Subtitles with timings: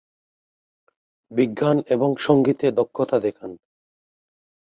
[1.31, 3.51] বিজ্ঞান এবং সঙ্গীতে দক্ষতা দেখান।